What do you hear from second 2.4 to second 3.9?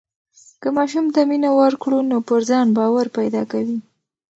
ځان باور پیدا کوي.